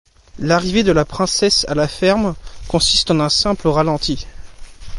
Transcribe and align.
L'arrivée 0.39 0.81
de 0.81 0.91
la 0.91 1.05
Princesse 1.05 1.63
à 1.69 1.75
la 1.75 1.87
ferme 1.87 2.33
consiste 2.67 3.11
en 3.11 3.19
un 3.19 3.29
simple 3.29 3.67
ralenti. 3.67 4.25